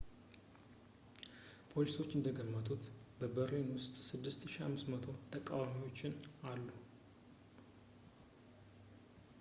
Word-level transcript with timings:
ፖሊሶች 1.71 2.15
እንደገመቱት 2.19 2.83
በርሊን 3.35 3.69
ውስጥ 3.77 3.93
6,500 4.07 5.13
ተቃዋሚዎችን 5.35 6.15
አሉ 6.53 6.67